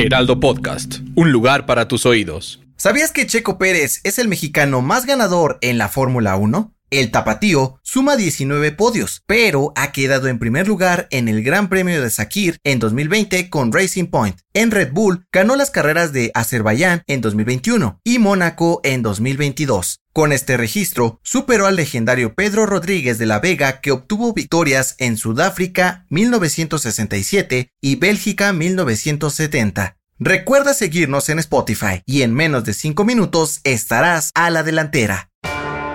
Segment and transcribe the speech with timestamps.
[0.00, 2.62] Heraldo Podcast, un lugar para tus oídos.
[2.76, 6.72] ¿Sabías que Checo Pérez es el mexicano más ganador en la Fórmula 1?
[6.90, 12.02] El tapatío suma 19 podios, pero ha quedado en primer lugar en el Gran Premio
[12.02, 14.40] de Sakir en 2020 con Racing Point.
[14.54, 20.00] En Red Bull ganó las carreras de Azerbaiyán en 2021 y Mónaco en 2022.
[20.12, 25.16] Con este registro, superó al legendario Pedro Rodríguez de la Vega que obtuvo victorias en
[25.16, 29.96] Sudáfrica 1967 y Bélgica 1970.
[30.18, 35.29] Recuerda seguirnos en Spotify y en menos de 5 minutos estarás a la delantera.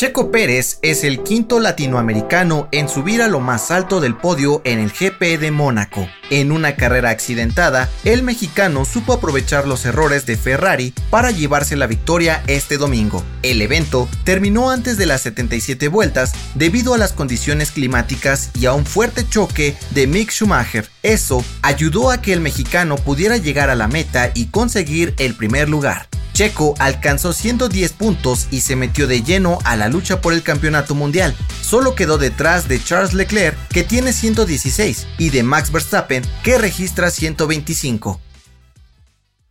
[0.00, 4.78] Checo Pérez es el quinto latinoamericano en subir a lo más alto del podio en
[4.78, 6.08] el GP de Mónaco.
[6.30, 11.86] En una carrera accidentada, el mexicano supo aprovechar los errores de Ferrari para llevarse la
[11.86, 13.22] victoria este domingo.
[13.42, 18.72] El evento terminó antes de las 77 vueltas debido a las condiciones climáticas y a
[18.72, 20.88] un fuerte choque de Mick Schumacher.
[21.02, 25.68] Eso ayudó a que el mexicano pudiera llegar a la meta y conseguir el primer
[25.68, 26.08] lugar.
[26.32, 30.94] Checo alcanzó 110 puntos y se metió de lleno a la lucha por el campeonato
[30.94, 31.34] mundial.
[31.62, 37.10] Solo quedó detrás de Charles Leclerc, que tiene 116, y de Max Verstappen, que registra
[37.10, 38.20] 125.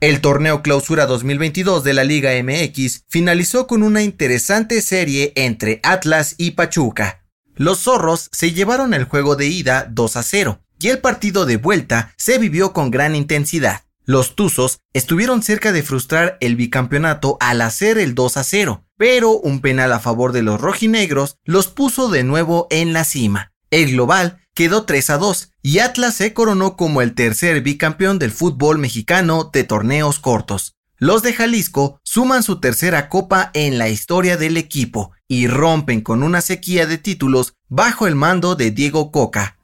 [0.00, 6.36] El torneo Clausura 2022 de la Liga MX finalizó con una interesante serie entre Atlas
[6.38, 7.22] y Pachuca.
[7.54, 11.58] Los zorros se llevaron el juego de ida 2 a 0 y el partido de
[11.58, 13.82] vuelta se vivió con gran intensidad.
[14.10, 19.30] Los Tuzos estuvieron cerca de frustrar el bicampeonato al hacer el 2 a 0, pero
[19.38, 23.52] un penal a favor de los rojinegros los puso de nuevo en la cima.
[23.70, 28.32] El global quedó 3 a 2 y Atlas se coronó como el tercer bicampeón del
[28.32, 30.74] fútbol mexicano de torneos cortos.
[30.98, 36.24] Los de Jalisco suman su tercera copa en la historia del equipo y rompen con
[36.24, 39.56] una sequía de títulos bajo el mando de Diego Coca,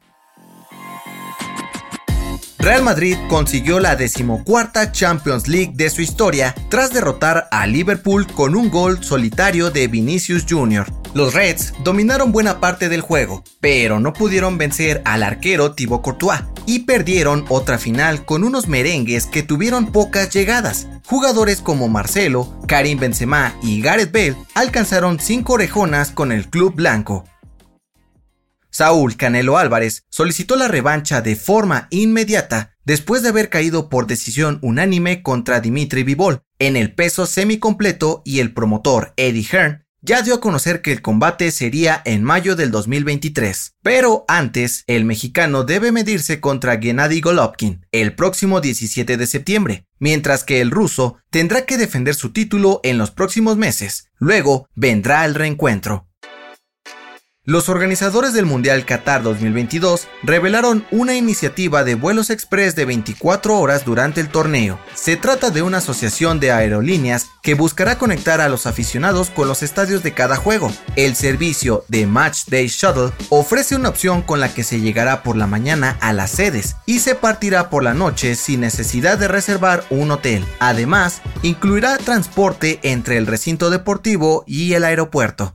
[2.66, 8.56] Real Madrid consiguió la decimocuarta Champions League de su historia tras derrotar a Liverpool con
[8.56, 10.84] un gol solitario de Vinicius Jr.
[11.15, 16.41] Los Reds dominaron buena parte del juego, pero no pudieron vencer al arquero Thibaut Courtois
[16.66, 20.88] y perdieron otra final con unos merengues que tuvieron pocas llegadas.
[21.05, 27.26] Jugadores como Marcelo, Karim Benzema y Gareth Bale alcanzaron cinco orejonas con el club blanco.
[28.76, 34.59] Saúl Canelo Álvarez solicitó la revancha de forma inmediata después de haber caído por decisión
[34.60, 40.34] unánime contra Dimitri Vivol en el peso semicompleto y el promotor Eddie Hearn ya dio
[40.34, 43.76] a conocer que el combate sería en mayo del 2023.
[43.82, 50.44] Pero antes, el mexicano debe medirse contra Gennady Golovkin el próximo 17 de septiembre, mientras
[50.44, 54.10] que el ruso tendrá que defender su título en los próximos meses.
[54.19, 56.06] Luego vendrá el reencuentro.
[57.48, 63.84] Los organizadores del Mundial Qatar 2022 revelaron una iniciativa de vuelos express de 24 horas
[63.84, 64.80] durante el torneo.
[64.94, 69.62] Se trata de una asociación de aerolíneas que buscará conectar a los aficionados con los
[69.62, 70.72] estadios de cada juego.
[70.96, 75.36] El servicio de Match Day Shuttle ofrece una opción con la que se llegará por
[75.36, 79.84] la mañana a las sedes y se partirá por la noche sin necesidad de reservar
[79.90, 80.44] un hotel.
[80.58, 85.54] Además, incluirá transporte entre el recinto deportivo y el aeropuerto.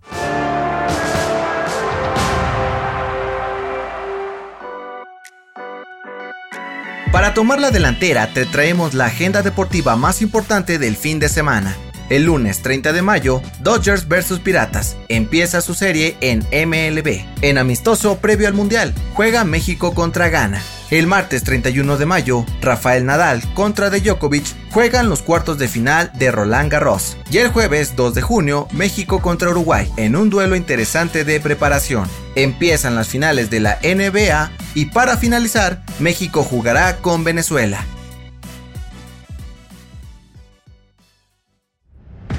[7.11, 11.75] Para tomar la delantera te traemos la agenda deportiva más importante del fin de semana.
[12.11, 14.97] El lunes 30 de mayo, Dodgers vs Piratas.
[15.07, 17.23] Empieza su serie en MLB.
[17.41, 20.61] En amistoso previo al Mundial, juega México contra Ghana.
[20.89, 26.11] El martes 31 de mayo, Rafael Nadal contra De Djokovic juegan los cuartos de final
[26.15, 27.15] de Roland Garros.
[27.31, 32.09] Y el jueves 2 de junio, México contra Uruguay en un duelo interesante de preparación.
[32.35, 37.85] Empiezan las finales de la NBA y para finalizar, México jugará con Venezuela.